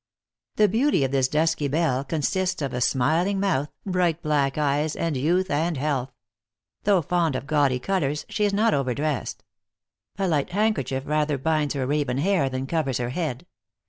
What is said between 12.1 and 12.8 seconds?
hair than THE